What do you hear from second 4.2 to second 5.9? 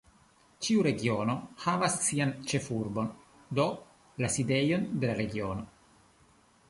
la sidejon de la regiono.